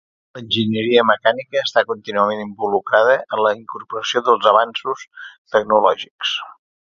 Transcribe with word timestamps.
L'enginyeria 0.37 1.01
mecànica 1.09 1.59
està 1.65 1.83
contínuament 1.91 2.41
involucrada 2.45 3.19
en 3.37 3.43
la 3.49 3.53
incorporació 3.59 4.23
dels 4.31 4.49
avanços 4.53 5.05
tecnològics. 5.57 6.35